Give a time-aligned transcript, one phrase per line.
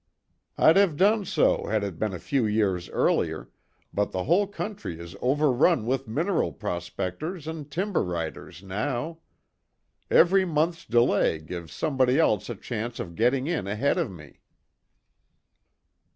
[0.57, 3.51] "I'd have done so had it been a few years earlier,
[3.93, 9.19] but the whole country is overrun with mineral prospectors and timber righters now.
[10.09, 14.39] Every month's delay gives somebody else a chance of getting in ahead of me."